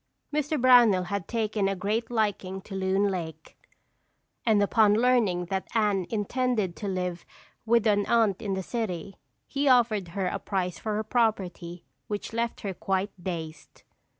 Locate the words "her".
10.07-10.25, 10.95-11.03, 12.61-12.73